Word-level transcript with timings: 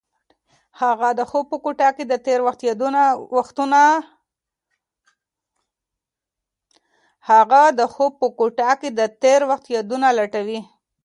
هغه 0.81 1.09
د 1.19 1.21
خوب 1.29 1.45
په 1.51 1.57
کوټه 1.63 1.89
کې 8.83 8.93
د 9.01 9.01
تېر 9.23 9.39
وخت 9.49 9.69
یادونه 9.77 10.07
لټوي. 10.19 10.59